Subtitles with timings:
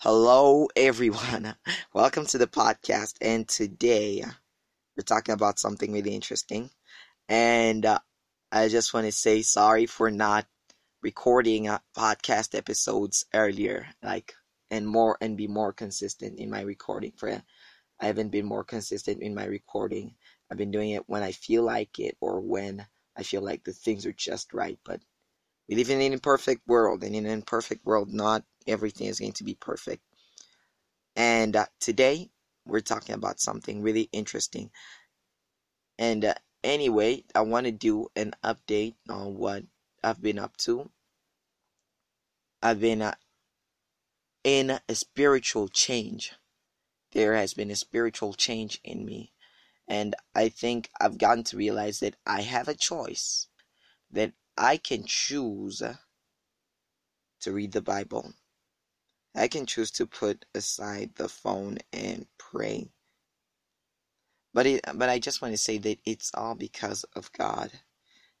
[0.00, 1.56] Hello, everyone.
[1.92, 3.16] Welcome to the podcast.
[3.20, 4.22] And today
[4.96, 6.70] we're talking about something really interesting.
[7.28, 7.98] And uh,
[8.52, 10.46] I just want to say sorry for not
[11.02, 14.34] recording uh, podcast episodes earlier, like,
[14.70, 17.14] and more, and be more consistent in my recording.
[17.16, 20.14] For I haven't been more consistent in my recording.
[20.48, 22.86] I've been doing it when I feel like it or when
[23.16, 24.78] I feel like the things are just right.
[24.84, 25.00] But
[25.68, 29.32] we live in an imperfect world, and in an imperfect world, not everything is going
[29.32, 30.02] to be perfect.
[31.16, 32.30] And uh, today
[32.64, 34.70] we're talking about something really interesting.
[35.98, 39.64] And uh, anyway, I want to do an update on what
[40.04, 40.90] I've been up to.
[42.62, 43.14] I've been uh,
[44.44, 46.32] in a spiritual change.
[47.12, 49.32] There has been a spiritual change in me.
[49.88, 53.48] And I think I've gotten to realize that I have a choice,
[54.10, 55.82] that I can choose
[57.40, 58.34] to read the Bible.
[59.38, 62.88] I can choose to put aside the phone and pray.
[64.52, 67.70] But it, but I just want to say that it's all because of God.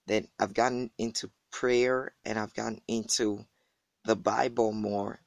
[0.06, 3.46] That I've gotten into prayer and I've gotten into
[4.04, 5.20] the Bible more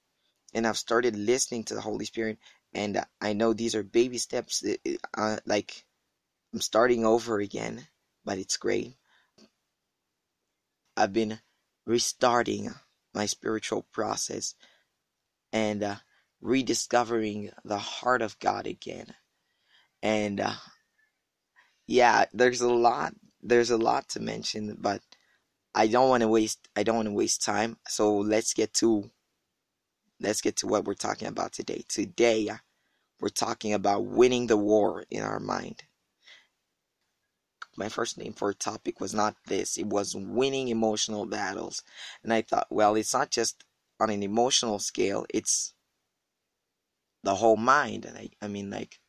[0.54, 2.40] and I've started listening to the Holy Spirit
[2.74, 5.86] and I know these are baby steps that, uh, like
[6.54, 7.88] I'm starting over again,
[8.26, 8.96] but it's great.
[10.98, 11.40] I've been
[11.86, 12.74] restarting
[13.14, 14.56] my spiritual process
[15.54, 15.96] and uh,
[16.42, 19.14] rediscovering the heart of God again.
[20.02, 20.54] And uh,
[21.88, 23.14] yeah, there's a lot.
[23.42, 25.02] There's a lot to mention, but
[25.74, 26.68] I don't want to waste.
[26.76, 27.78] I don't want to waste time.
[27.88, 29.10] So let's get to.
[30.20, 31.84] Let's get to what we're talking about today.
[31.88, 32.58] Today, uh,
[33.20, 35.84] we're talking about winning the war in our mind.
[37.76, 39.78] My first name for a topic was not this.
[39.78, 41.84] It was winning emotional battles,
[42.24, 43.64] and I thought, well, it's not just
[44.02, 45.74] on an emotional scale, it's
[47.24, 48.06] the whole mind.
[48.06, 49.00] And I, I mean, like,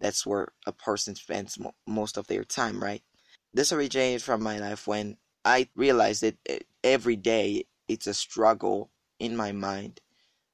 [0.00, 3.02] that's where a person spends mo- most of their time, right?
[3.52, 8.90] This originated from my life when I realized that eh, every day it's a struggle
[9.18, 10.00] in my mind.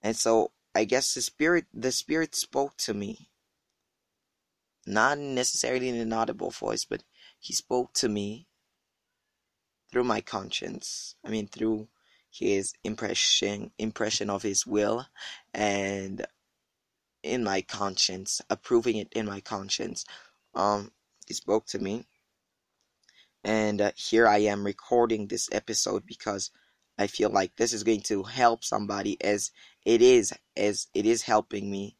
[0.03, 3.31] And so I guess the spirit the spirit spoke to me.
[4.87, 7.05] Not necessarily in an audible voice, but
[7.39, 8.49] he spoke to me
[9.91, 11.17] through my conscience.
[11.25, 11.89] I mean through
[12.35, 15.07] his impression impression of his will
[15.53, 16.27] and
[17.23, 20.05] in my conscience approving it in my conscience.
[20.55, 20.93] Um
[21.27, 22.07] he spoke to me.
[23.45, 26.51] And uh, here i am recording this episode because
[26.99, 29.51] i feel like this is going to help somebody as
[29.85, 31.97] it is as it is helping me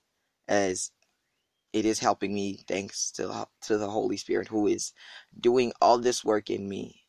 [0.49, 0.91] as
[1.75, 4.93] it is helping me thanks to to the holy spirit who is
[5.39, 7.03] doing all this work in me.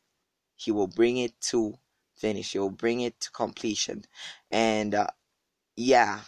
[0.56, 1.76] He will bring it to
[2.18, 2.54] finish.
[2.54, 4.06] You'll bring it to completion.
[4.52, 5.08] And uh,
[5.76, 6.22] yeah,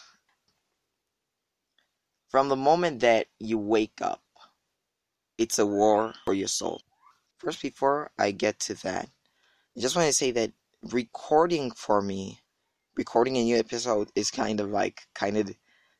[2.29, 4.21] from the moment that you wake up,
[5.37, 6.81] it's a war for your soul.
[7.37, 9.09] First, before I get to that,
[9.75, 10.51] I just want to say that
[10.91, 12.39] recording for me,
[12.95, 15.51] recording a new episode is kind of like, kind of,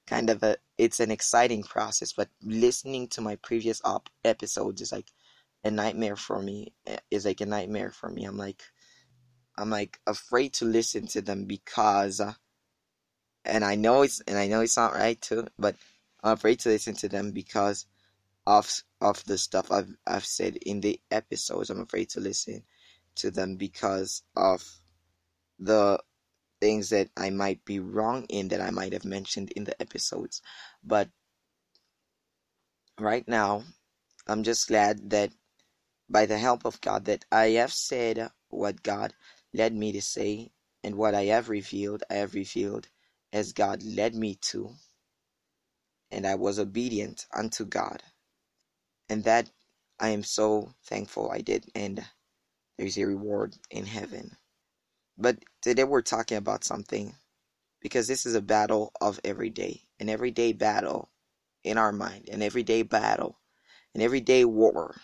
[0.08, 4.92] kind of a, it's an exciting process, but listening to my previous op episodes is
[4.92, 5.12] like
[5.64, 6.74] a nightmare for me.
[7.12, 8.26] Is like a nightmare for me.
[8.26, 8.64] I'm like,
[9.58, 12.34] I'm like afraid to listen to them because, uh,
[13.46, 15.76] and I know it's and I know it's not right too, but
[16.24, 17.86] I'm afraid to listen to them because
[18.46, 21.70] of of the stuff I've I've said in the episodes.
[21.70, 22.64] I'm afraid to listen
[23.16, 24.64] to them because of
[25.60, 26.00] the
[26.62, 30.42] things that I might be wrong in that I might have mentioned in the episodes.
[30.84, 31.10] But
[33.00, 33.64] right now,
[34.28, 35.32] I'm just glad that
[36.10, 39.14] by the help of God that I have said what God
[39.58, 40.52] led me to say,
[40.84, 42.88] and what I have revealed, I have revealed
[43.34, 44.72] as God led me to,
[46.12, 48.04] and I was obedient unto God.
[49.10, 49.50] And that
[50.00, 52.06] I am so thankful I did, and
[52.78, 54.38] there's a reward in heaven.
[55.18, 57.16] But today we're talking about something
[57.82, 61.10] because this is a battle of every day, an everyday battle
[61.64, 63.40] in our mind, an everyday battle,
[63.96, 64.96] an everyday war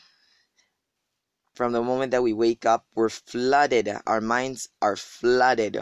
[1.53, 3.89] from the moment that we wake up, we're flooded.
[4.07, 5.77] Our minds are flooded.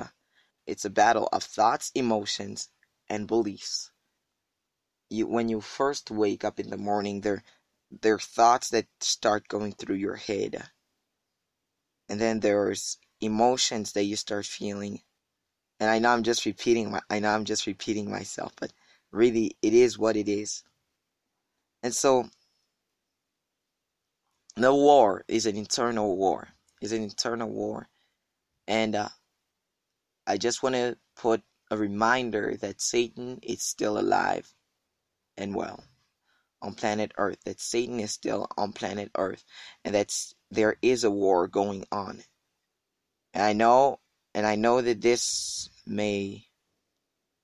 [0.67, 2.69] It's a battle of thoughts, emotions,
[3.09, 3.91] and beliefs.
[5.09, 7.43] You, when you first wake up in the morning, there,
[7.89, 10.69] there are thoughts that start going through your head.
[12.07, 15.01] And then there's emotions that you start feeling.
[15.79, 18.71] And I know I'm just repeating my, I know I'm just repeating myself, but
[19.11, 20.63] really it is what it is.
[21.83, 22.29] And so
[24.55, 26.49] the war is an internal war.
[26.81, 27.87] It's an internal war,
[28.67, 29.09] and uh,
[30.25, 34.53] I just want to put a reminder that Satan is still alive
[35.37, 35.83] and well
[36.61, 39.43] on planet Earth, that Satan is still on planet Earth,
[39.83, 40.13] and that
[40.51, 42.23] there is a war going on.
[43.33, 43.99] And I know,
[44.33, 46.45] and I know that this may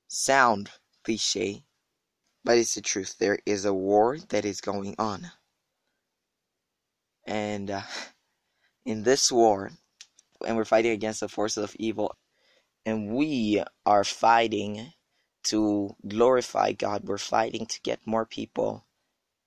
[0.08, 0.70] sound
[1.04, 1.64] cliche,
[2.44, 3.18] but it's the truth.
[3.18, 5.32] There is a war that is going on.
[7.28, 7.82] And uh,
[8.86, 9.72] in this war,
[10.46, 12.16] and we're fighting against the forces of evil,
[12.86, 14.94] and we are fighting
[15.44, 17.04] to glorify God.
[17.04, 18.86] We're fighting to get more people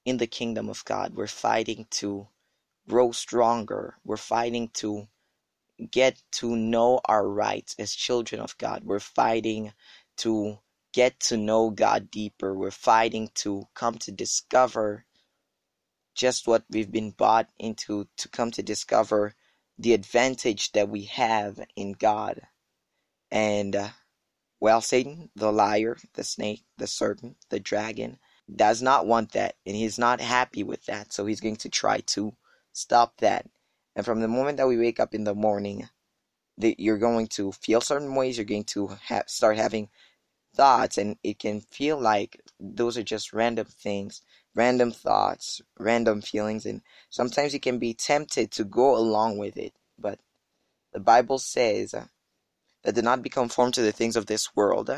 [0.04, 1.14] in the kingdom of God.
[1.14, 2.28] We're fighting to
[2.88, 3.96] grow stronger.
[4.04, 5.08] We're fighting to
[5.90, 8.84] get to know our rights as children of God.
[8.84, 9.72] We're fighting
[10.18, 10.58] to
[10.92, 12.54] get to know God deeper.
[12.54, 15.04] We're fighting to come to discover
[16.20, 19.32] just what we've been bought into, to come to discover
[19.78, 22.43] the advantage that we have in God.
[23.31, 23.88] And, uh,
[24.61, 28.19] well, Satan, the liar, the snake, the serpent, the dragon,
[28.55, 31.11] does not want that, and he's not happy with that.
[31.14, 32.34] So he's going to try to
[32.73, 33.46] stop that.
[33.96, 35.88] And from the moment that we wake up in the morning,
[36.58, 38.37] that you're going to feel certain ways.
[38.37, 39.88] You're going to ha- start having
[40.55, 44.20] thoughts, and it can feel like those are just random things,
[44.55, 49.75] random thoughts, random feelings, and sometimes you can be tempted to go along with it.
[49.99, 50.19] But
[50.93, 51.94] the Bible says
[52.82, 54.91] that do not be conformed to the things of this world,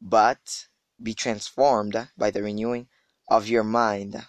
[0.00, 0.66] but
[1.02, 2.88] be transformed by the renewing
[3.28, 4.26] of your mind,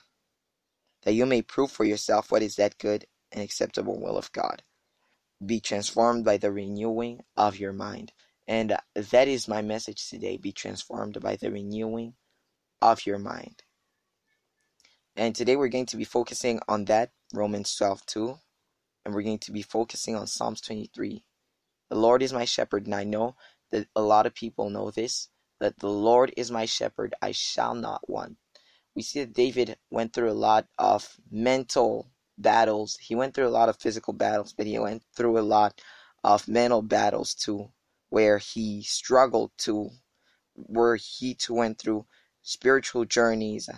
[1.04, 4.64] that you may prove for yourself what is that good and acceptable will of God.
[5.46, 8.14] Be transformed by the renewing of your mind.
[8.48, 10.38] And that is my message today.
[10.38, 12.14] Be transformed by the renewing
[12.82, 13.64] of your mind.
[15.18, 18.38] And today we're going to be focusing on that, Romans 12 2.
[19.06, 21.24] And we're going to be focusing on Psalms 23.
[21.90, 23.38] The Lord is my shepherd, and I know
[23.72, 25.30] that a lot of people know this
[25.62, 28.36] that the Lord is my shepherd, I shall not want.
[28.94, 32.98] We see that David went through a lot of mental battles.
[32.98, 35.82] He went through a lot of physical battles, but he went through a lot
[36.26, 37.70] of mental battles too,
[38.10, 39.92] where he struggled to,
[40.56, 42.06] where he too went through
[42.42, 43.70] spiritual journeys.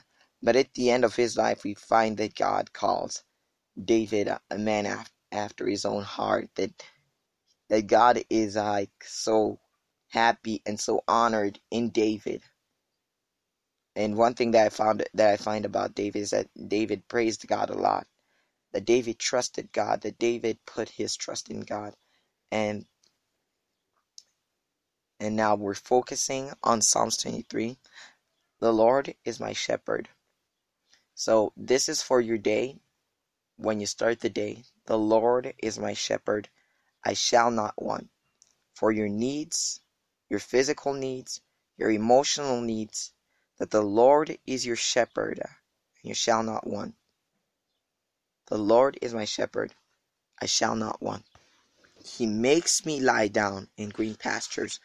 [0.41, 3.23] But at the end of his life, we find that God calls
[3.81, 6.49] David a man after his own heart.
[6.55, 6.71] That
[7.69, 9.59] that God is like so
[10.09, 12.43] happy and so honored in David.
[13.95, 17.47] And one thing that I found that I find about David is that David praised
[17.47, 18.07] God a lot.
[18.73, 21.95] That David trusted God, that David put his trust in God.
[22.51, 22.85] And
[25.19, 27.77] and now we're focusing on Psalms 23.
[28.59, 30.09] The Lord is my shepherd.
[31.19, 32.77] So this is for your day
[33.55, 34.65] when you start the day.
[34.85, 36.47] The Lord is my shepherd.
[37.03, 38.09] I shall not want.
[38.75, 39.79] For your needs,
[40.29, 41.41] your physical needs,
[41.75, 43.13] your emotional needs,
[43.57, 45.49] that the Lord is your shepherd, and
[46.03, 46.93] you shall not want.
[48.45, 49.73] The Lord is my shepherd,
[50.39, 51.25] I shall not want.
[52.05, 54.79] He makes me lie down in green pastures.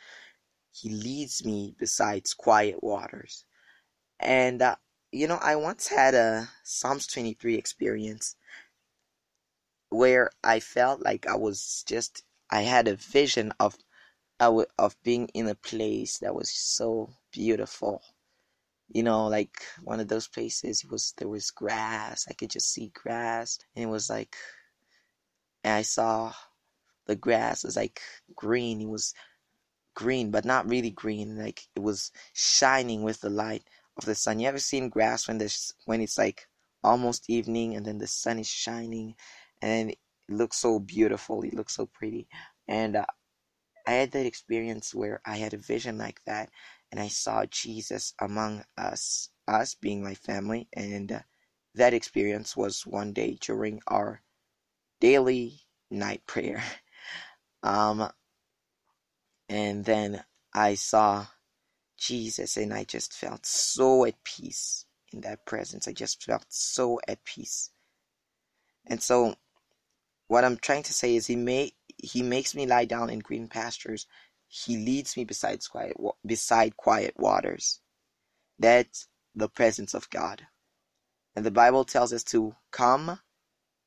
[0.72, 3.44] He leads me beside quiet waters.
[4.18, 4.76] And, uh,
[5.12, 8.34] you know, I once had a Psalms 23 experience
[9.90, 13.76] where I felt like I was just, I had a vision of
[14.40, 18.02] of being in a place that was so beautiful.
[18.88, 20.82] You know, like one of those places.
[20.82, 22.26] It was there was grass.
[22.28, 24.36] I could just see grass, and it was like,
[25.64, 26.32] and I saw
[27.06, 28.00] the grass was like
[28.34, 28.80] green.
[28.80, 29.14] It was
[29.94, 31.36] green, but not really green.
[31.38, 33.64] Like it was shining with the light
[33.98, 34.38] of the sun.
[34.38, 36.46] You ever seen grass when there's when it's like
[36.84, 39.14] almost evening and then the sun is shining,
[39.60, 41.42] and it looks so beautiful.
[41.42, 42.28] It looks so pretty,
[42.68, 43.06] and uh,
[43.86, 46.50] I had that experience where I had a vision like that,
[46.90, 51.20] and I saw Jesus among us, us being my family, and uh,
[51.74, 54.22] that experience was one day during our
[55.00, 56.62] daily night prayer.
[57.64, 58.10] Um,
[59.48, 61.26] and then I saw
[62.02, 65.86] Jesus, and I just felt so at peace in that presence.
[65.86, 67.70] I just felt so at peace.
[68.84, 69.36] And so,
[70.26, 73.46] what I'm trying to say is, He may he makes me lie down in green
[73.46, 74.06] pastures.
[74.48, 77.80] He leads me beside quiet, beside quiet waters.
[78.58, 80.46] That's the presence of God.
[81.36, 83.20] And the Bible tells us to come,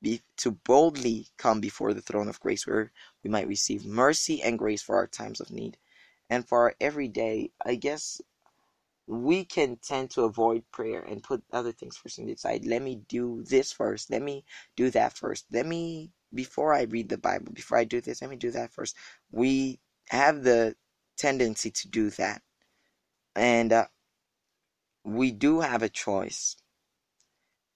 [0.01, 2.91] be, to boldly come before the throne of grace where
[3.23, 5.77] we might receive mercy and grace for our times of need.
[6.29, 8.21] And for our everyday, I guess
[9.07, 13.01] we can tend to avoid prayer and put other things first and decide, let me
[13.07, 14.43] do this first, let me
[14.75, 18.29] do that first, let me before I read the Bible, before I do this, let
[18.29, 18.95] me do that first.
[19.31, 19.79] We
[20.09, 20.75] have the
[21.17, 22.41] tendency to do that.
[23.35, 23.85] And uh,
[25.03, 26.57] we do have a choice.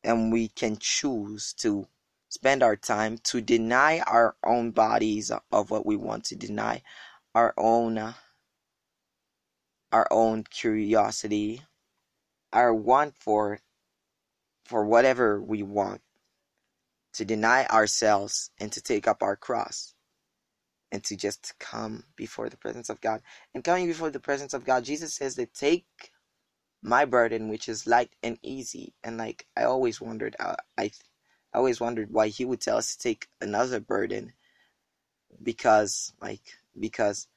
[0.04, 1.88] And we can choose to
[2.30, 6.82] spend our time to deny our own bodies of what we want to deny,
[7.36, 8.14] our own uh,
[9.92, 11.62] our own curiosity,
[12.54, 13.60] our want for
[14.66, 16.02] for whatever we want,
[17.14, 19.96] to deny ourselves and to take up our cross
[20.92, 23.22] and to just come before the presence of God.
[23.54, 25.86] And coming before the presence of God, Jesus says that take
[26.82, 28.94] my burden, which is light and easy.
[29.04, 30.92] And like I always wondered, uh, I,
[31.54, 34.34] I always wondered why He would tell us to take another burden,
[35.42, 37.28] because like because,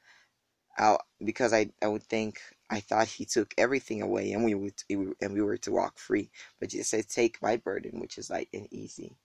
[0.79, 4.75] I because I I would think I thought He took everything away and we would
[4.91, 6.31] and we were to walk free.
[6.61, 9.17] But Jesus said, take my burden, which is light and easy.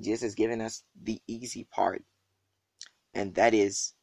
[0.00, 2.04] Jesus has given us the easy part
[3.14, 3.94] and that is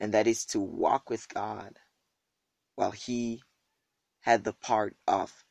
[0.00, 1.78] and that is to walk with God
[2.76, 3.42] while he
[4.20, 5.44] had the part of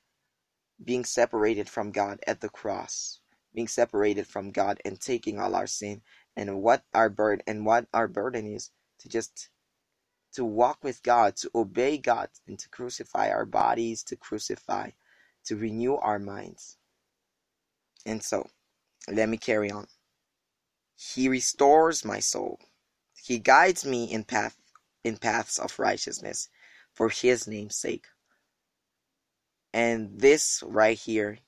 [0.83, 3.19] being separated from God at the cross,
[3.53, 6.01] being separated from God and taking all our sin
[6.35, 9.49] and what our burden and what our burden is to just
[10.35, 14.91] to walk with God, to obey God and to crucify our bodies, to crucify,
[15.45, 16.77] to renew our minds.
[18.05, 18.49] And so,
[19.09, 19.87] let me carry on.
[20.95, 22.59] He restores my soul.
[23.21, 24.57] He guides me in path
[25.03, 26.49] in paths of righteousness
[26.93, 28.07] for his name's sake.
[29.73, 31.39] And this right here,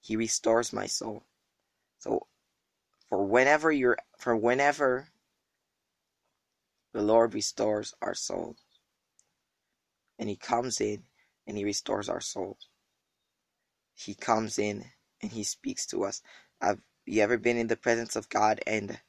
[0.00, 1.24] he restores my soul.
[1.98, 2.26] So
[3.08, 5.11] for whenever you're for whenever
[6.92, 8.58] the Lord restores our souls.
[10.18, 11.04] And he comes in
[11.46, 12.68] and he restores our souls.
[13.94, 14.84] He comes in
[15.20, 16.22] and he speaks to us.
[16.60, 19.00] Have you ever been in the presence of God and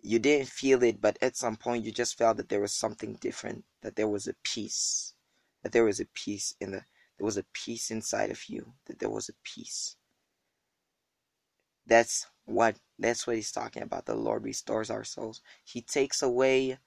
[0.00, 3.14] you didn't feel it, but at some point you just felt that there was something
[3.20, 5.14] different, that there was a peace,
[5.62, 6.82] that there was a peace in the,
[7.18, 9.96] there was a peace inside of you, that there was a peace.
[11.86, 14.06] That's what, that's what he's talking about.
[14.06, 15.42] The Lord restores our souls.
[15.64, 16.78] He takes away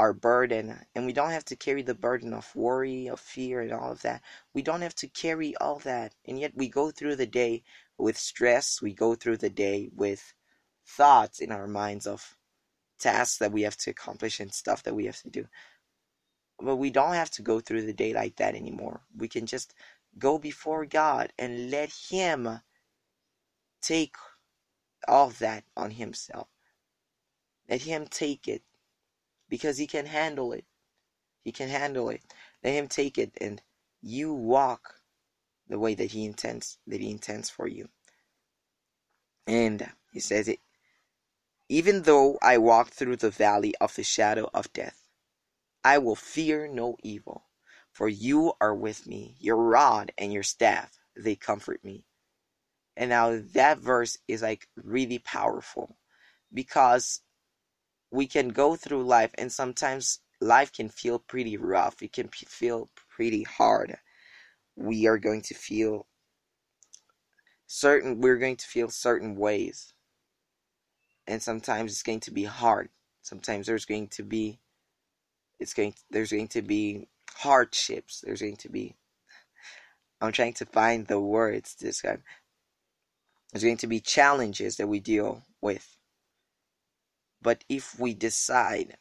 [0.00, 3.70] our burden, and we don't have to carry the burden of worry, of fear, and
[3.70, 4.22] all of that.
[4.54, 7.64] We don't have to carry all that, and yet we go through the day
[7.98, 8.80] with stress.
[8.80, 10.32] We go through the day with
[10.86, 12.38] thoughts in our minds of
[12.98, 15.46] tasks that we have to accomplish and stuff that we have to do.
[16.58, 19.02] But we don't have to go through the day like that anymore.
[19.14, 19.74] We can just
[20.18, 22.60] go before God and let Him
[23.82, 24.16] take
[25.06, 26.48] all that on Himself.
[27.68, 28.62] Let Him take it
[29.50, 30.64] because He can handle it.
[31.44, 32.22] He can handle it.
[32.64, 33.60] Let Him take it and
[34.00, 34.94] you walk
[35.68, 37.90] the way that He intends that He intends for you.
[39.46, 40.60] And He says it
[41.70, 45.08] even though I walk through the valley of the shadow of death,
[45.84, 47.44] I will fear no evil,
[47.92, 49.36] for you are with me.
[49.38, 52.04] Your rod and your staff, they comfort me.
[52.96, 55.96] And now that verse is like really powerful
[56.52, 57.22] because
[58.10, 62.02] we can go through life and sometimes life can feel pretty rough.
[62.02, 63.96] It can feel pretty hard.
[64.76, 66.06] We are going to feel
[67.66, 69.92] certain we're going to feel certain ways
[71.26, 72.88] and sometimes it's going to be hard.
[73.22, 74.58] Sometimes there's going to be
[75.60, 78.20] it's going there's going to be hardships.
[78.20, 78.96] There's going to be
[80.20, 82.20] I'm trying to find the words to describe.
[83.52, 85.96] There's going to be challenges that we deal with.
[87.42, 88.96] But if we decide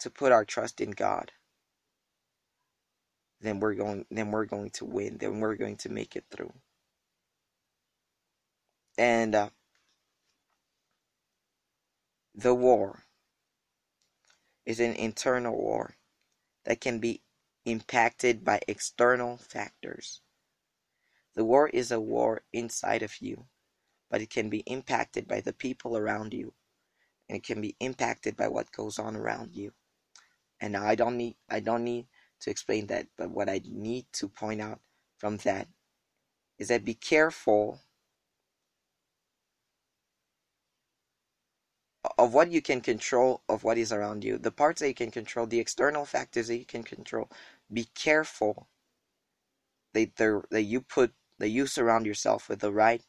[0.00, 1.32] to put our trust in God,
[3.40, 5.18] then we're going then we're going to win.
[5.18, 6.52] Then we're going to make it through.
[8.98, 9.50] And uh,
[12.34, 13.04] the war
[14.66, 15.96] is an internal war
[16.64, 17.22] that can be
[17.64, 20.20] impacted by external factors.
[21.34, 23.46] The war is a war inside of you,
[24.10, 26.54] but it can be impacted by the people around you,
[27.30, 29.72] and it can be impacted by what goes on around you.
[30.60, 32.08] And I don't need I don't need
[32.40, 34.80] to explain that, but what I need to point out
[35.16, 35.68] from that
[36.58, 37.82] is that be careful
[42.18, 45.10] of what you can control of what is around you the parts that you can
[45.10, 47.28] control the external factors that you can control
[47.72, 48.68] be careful
[49.92, 53.02] that that you put that you surround yourself with the right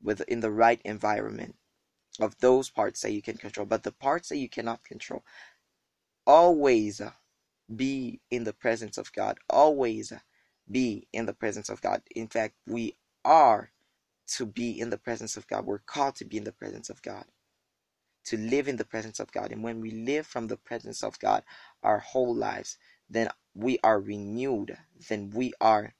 [0.00, 1.56] with in the right environment
[2.20, 5.24] of those parts that you can control but the parts that you cannot control
[6.26, 7.10] always uh,
[7.74, 10.18] be in the presence of God always uh,
[10.70, 13.70] be in the presence of God in fact we are
[14.26, 17.02] to be in the presence of God we're called to be in the presence of
[17.02, 17.24] God
[18.24, 19.52] to live in the presence of God.
[19.52, 21.42] And when we live from the presence of God
[21.82, 22.78] our whole lives,
[23.08, 24.76] then we are renewed,
[25.08, 25.94] then we are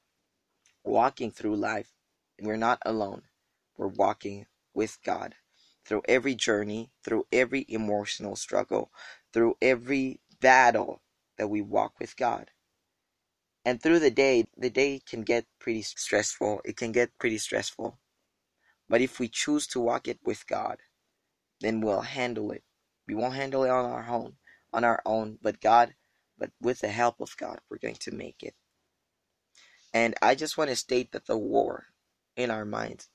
[0.84, 1.92] walking through life.
[2.40, 3.22] We're not alone.
[3.76, 5.34] We're walking with God
[5.84, 8.90] through every journey, through every emotional struggle,
[9.32, 11.02] through every battle
[11.38, 12.50] that we walk with God.
[13.64, 16.60] And through the day, the day can get pretty stressful.
[16.64, 17.98] It can get pretty stressful.
[18.88, 20.78] But if we choose to walk it with God,
[21.60, 22.64] then we'll handle it.
[23.06, 24.36] We won't handle it on our own,
[24.72, 25.94] on our own, but God,
[26.38, 28.54] but with the help of God, we're going to make it.
[29.94, 31.86] And I just want to state that the war
[32.36, 33.08] in our minds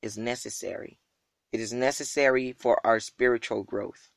[0.00, 0.98] is necessary.
[1.50, 4.10] It is necessary for our spiritual growth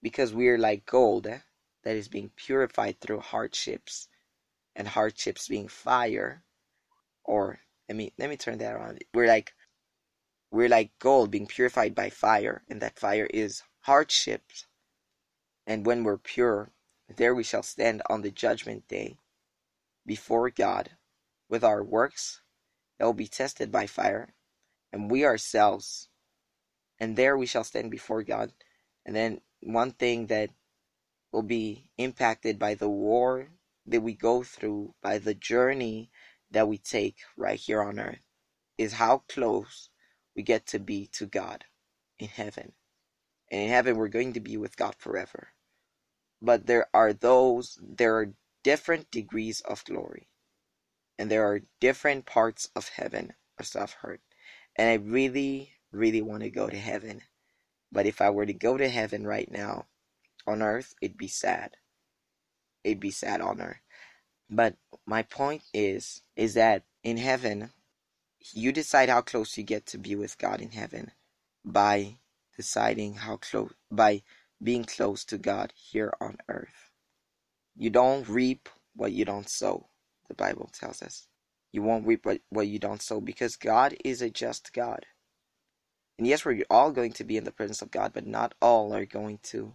[0.00, 1.40] because we are like gold eh,
[1.82, 4.08] that is being purified through hardships
[4.76, 6.44] and hardships being fire
[7.24, 9.02] or let me let me turn that around.
[9.12, 9.54] We're like
[10.52, 14.66] we're like gold being purified by fire and that fire is hardships.
[15.66, 16.70] And when we're pure
[17.08, 19.18] there we shall stand on the judgment day
[20.06, 20.96] before God
[21.48, 22.40] with our works
[22.98, 24.34] that will be tested by fire.
[24.92, 26.08] And we ourselves
[27.02, 28.52] and there we shall stand before God
[29.04, 30.50] and then one thing that
[31.32, 33.48] will be impacted by the war
[33.86, 36.10] that we go through, by the journey
[36.50, 38.20] that we take right here on earth,
[38.78, 39.88] is how close
[40.36, 41.64] we get to be to God
[42.18, 42.72] in heaven.
[43.50, 45.48] And in heaven, we're going to be with God forever.
[46.40, 50.28] But there are those, there are different degrees of glory.
[51.18, 54.20] And there are different parts of heaven, as I've heard.
[54.76, 57.22] And I really, really want to go to heaven.
[57.92, 59.86] But if I were to go to heaven right now,
[60.46, 61.76] on earth, it'd be sad.
[62.84, 63.80] It'd be sad on earth.
[64.50, 67.70] But my point is, is that in heaven,
[68.52, 71.12] you decide how close you get to be with God in heaven
[71.64, 72.16] by
[72.56, 74.22] deciding how close, by
[74.62, 76.90] being close to God here on earth.
[77.76, 79.88] You don't reap what you don't sow,
[80.28, 81.28] the Bible tells us.
[81.70, 85.06] You won't reap what, what you don't sow because God is a just God.
[86.22, 88.94] And yes, we're all going to be in the presence of God, but not all
[88.94, 89.74] are going to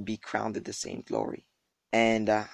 [0.00, 1.46] be crowned with the same glory.
[1.92, 2.44] And uh,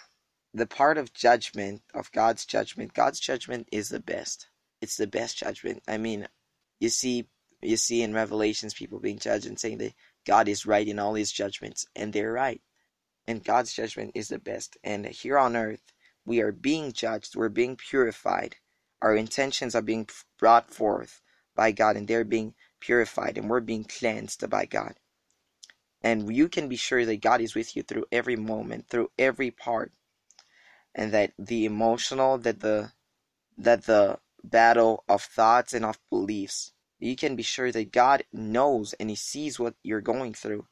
[0.54, 4.48] the part of judgment, of God's judgment, God's judgment is the best.
[4.80, 5.82] It's the best judgment.
[5.86, 6.28] I mean,
[6.80, 7.28] you see,
[7.60, 9.92] you see in Revelations people being judged and saying that
[10.26, 12.62] God is right in all his judgments, and they're right.
[13.26, 14.78] And God's judgment is the best.
[14.82, 15.92] And here on earth,
[16.24, 18.56] we are being judged, we're being purified.
[19.02, 21.20] Our intentions are being brought forth
[21.54, 22.54] by God, and they're being
[22.86, 24.94] purified, and we're being cleansed by God.
[26.02, 29.50] And you can be sure that God is with you through every moment, through every
[29.50, 29.92] part.
[30.94, 32.92] And that the emotional, that the
[33.58, 38.94] that the battle of thoughts and of beliefs, you can be sure that God knows
[38.94, 40.66] and He sees what you're going through.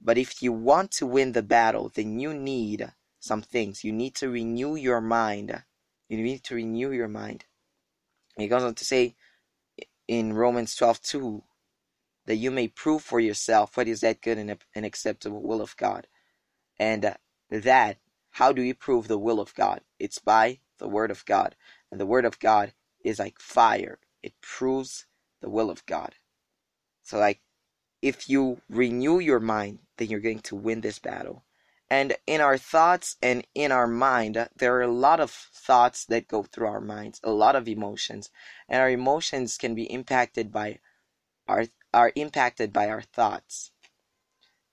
[0.00, 3.84] But if you want to win the battle, then you need some things.
[3.84, 5.64] You need to renew your mind.
[6.08, 7.46] You need to renew your mind.
[8.36, 9.14] He goes on to say
[10.06, 11.42] in Romans 12 2
[12.26, 15.76] that you may prove for yourself what is that good and, and acceptable will of
[15.76, 16.06] God.
[16.78, 17.14] And uh,
[17.50, 17.98] that,
[18.30, 19.80] how do you prove the will of God?
[19.98, 21.56] It's by the Word of God.
[21.90, 22.72] And the Word of God
[23.04, 25.06] is like fire, it proves
[25.40, 26.14] the will of God.
[27.02, 27.40] So, like,
[28.00, 31.44] if you renew your mind, then you're going to win this battle.
[31.90, 36.28] And in our thoughts and in our mind, there are a lot of thoughts that
[36.28, 38.30] go through our minds, a lot of emotions.
[38.68, 40.80] And our emotions can be impacted by
[41.46, 43.70] our are impacted by our thoughts.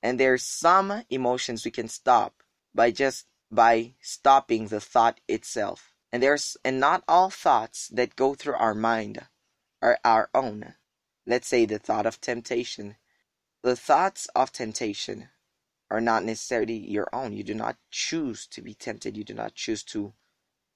[0.01, 2.41] And there's some emotions we can stop
[2.73, 5.93] by just by stopping the thought itself.
[6.11, 9.27] And there's and not all thoughts that go through our mind
[9.81, 10.73] are our own.
[11.27, 12.97] Let's say the thought of temptation.
[13.61, 15.29] The thoughts of temptation
[15.91, 17.33] are not necessarily your own.
[17.33, 19.15] You do not choose to be tempted.
[19.15, 20.13] You do not choose to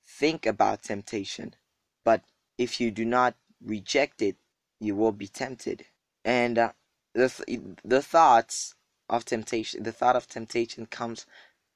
[0.06, 1.56] think about temptation.
[2.04, 2.24] But
[2.58, 4.38] if you do not reject it,
[4.80, 5.86] you will be tempted
[6.26, 6.72] and uh,
[7.14, 8.76] the th- the thoughts
[9.08, 11.26] of temptation the thought of temptation comes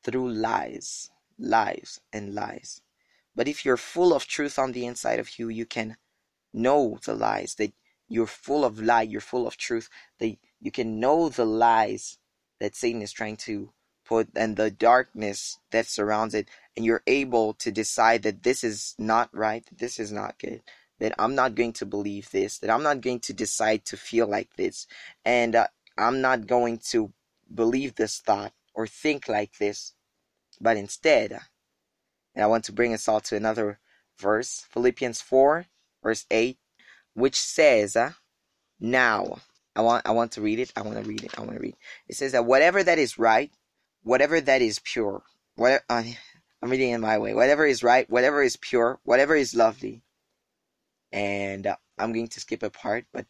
[0.03, 2.81] through lies lies and lies.
[3.35, 5.95] But if you're full of truth on the inside of you you can
[6.53, 7.73] know the lies that
[8.07, 12.17] you're full of lie you're full of truth that you can know the lies
[12.59, 13.71] that satan is trying to
[14.05, 18.95] put and the darkness that surrounds it and you're able to decide that this is
[18.97, 20.61] not right this is not good
[20.99, 24.27] that I'm not going to believe this, that I'm not going to decide to feel
[24.27, 24.87] like this,
[25.25, 27.13] and uh, I'm not going to
[27.53, 29.93] believe this thought or think like this,
[30.61, 31.39] but instead,
[32.35, 33.79] and I want to bring us all to another
[34.17, 35.65] verse, Philippians 4,
[36.03, 36.57] verse 8,
[37.13, 38.11] which says, uh,
[38.79, 39.39] Now
[39.75, 40.73] I want I want to read it.
[40.75, 41.37] I want to read it.
[41.37, 41.75] I want to read.
[42.07, 43.51] It says that whatever that is right,
[44.03, 45.23] whatever that is pure,
[45.55, 46.03] what uh,
[46.61, 47.33] I'm reading in my way.
[47.33, 50.03] Whatever is right, whatever is pure, whatever is lovely.
[51.11, 53.25] And uh, I'm going to skip a part, but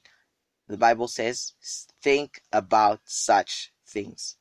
[0.67, 1.53] the Bible says,
[2.01, 4.37] think about such things.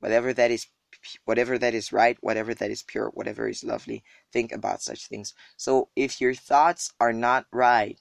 [0.00, 0.66] Whatever that is
[1.24, 5.34] whatever that is right, whatever that is pure, whatever is lovely, think about such things.
[5.56, 8.00] So if your thoughts are not right,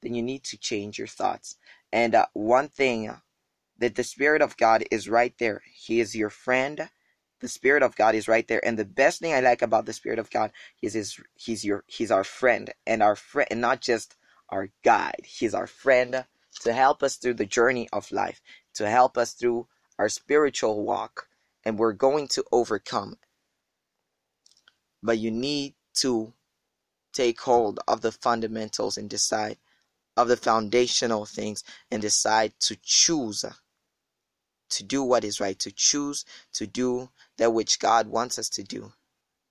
[0.00, 1.56] then you need to change your thoughts.
[1.92, 3.14] And uh, one thing
[3.78, 5.62] that the Spirit of God is right there.
[5.72, 6.88] He is your friend.
[7.42, 8.64] The Spirit of God is right there.
[8.64, 11.82] And the best thing I like about the Spirit of God is his, he's your
[11.88, 14.14] he's our friend and our friend and not just
[14.48, 15.24] our guide.
[15.24, 16.24] He's our friend
[16.60, 18.40] to help us through the journey of life,
[18.74, 19.66] to help us through
[19.98, 21.28] our spiritual walk,
[21.64, 23.18] and we're going to overcome.
[25.02, 26.32] But you need to
[27.12, 29.58] take hold of the fundamentals and decide
[30.16, 33.44] of the foundational things and decide to choose
[34.72, 38.62] to do what is right, to choose to do that which God wants us to
[38.62, 38.92] do,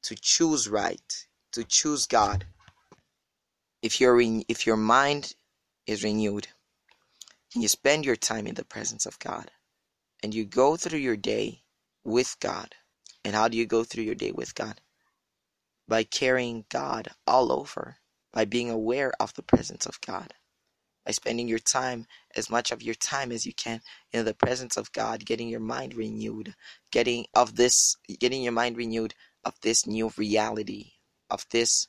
[0.04, 2.46] to choose right, to choose God.
[3.82, 5.34] If your if your mind
[5.88, 6.48] is renewed,
[7.54, 9.52] and you spend your time in the presence of God,
[10.24, 11.64] and you go through your day
[12.04, 12.76] with God.
[13.24, 14.82] And how do you go through your day with God?
[15.88, 17.98] By carrying God all over,
[18.32, 20.34] by being aware of the presence of God,
[21.06, 24.78] by spending your time, as much of your time as you can, in the presence
[24.78, 26.56] of God, getting your mind renewed,
[26.92, 30.92] getting of this, getting your mind renewed of this new reality,
[31.30, 31.88] of this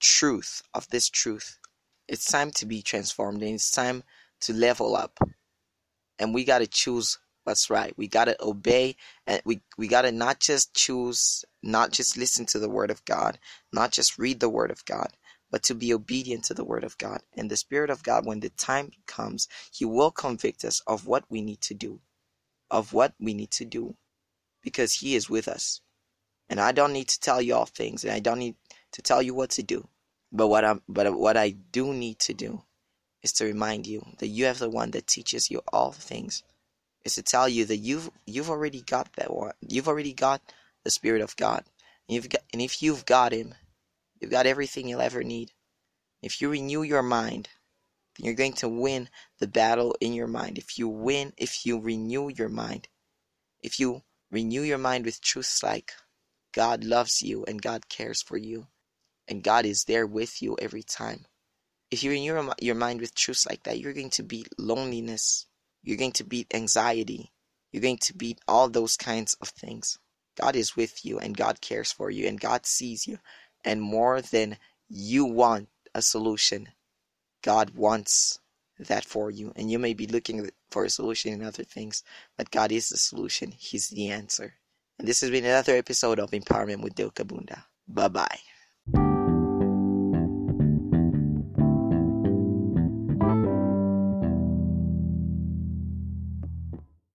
[0.00, 1.58] truth, of this truth.
[2.08, 4.02] It's time to be transformed, and it's time
[4.40, 5.18] to level up.
[6.18, 7.92] And we got to choose what's right.
[7.96, 12.46] We got to obey and we, we got to not just choose, not just listen
[12.46, 13.38] to the word of God,
[13.72, 15.08] not just read the word of God,
[15.52, 17.20] but to be obedient to the word of God.
[17.36, 21.24] And the Spirit of God, when the time comes, He will convict us of what
[21.28, 22.00] we need to do,
[22.70, 23.94] of what we need to do,
[24.62, 25.82] because He is with us.
[26.48, 28.56] And I don't need to tell you all things, and I don't need
[28.92, 29.86] to tell you what to do.
[30.32, 32.62] But what I but what I do need to do
[33.22, 36.42] is to remind you that you have the one that teaches you all things.
[37.04, 39.52] Is to tell you that you've you've already got that one.
[39.60, 40.40] You've already got
[40.84, 41.64] the Spirit of God.
[42.08, 43.54] And you've got and if you've got him,
[44.22, 45.50] You've got everything you'll ever need.
[46.22, 47.48] If you renew your mind,
[48.16, 49.08] then you're going to win
[49.40, 50.58] the battle in your mind.
[50.58, 52.86] If you win, if you renew your mind,
[53.60, 55.92] if you renew your mind with truths like
[56.52, 58.68] God loves you and God cares for you,
[59.26, 61.26] and God is there with you every time.
[61.90, 65.46] If you renew your mind with truths like that, you're going to beat loneliness,
[65.82, 67.32] you're going to beat anxiety,
[67.72, 69.98] you're going to beat all those kinds of things.
[70.40, 73.18] God is with you and God cares for you and God sees you
[73.64, 76.68] and more than you want a solution,
[77.42, 78.40] God wants
[78.78, 79.52] that for you.
[79.56, 82.02] And you may be looking for a solution in other things,
[82.36, 83.52] but God is the solution.
[83.52, 84.54] He's the answer.
[84.98, 87.64] And this has been another episode of Empowerment with Dale Kabunda.
[87.88, 88.38] Bye bye.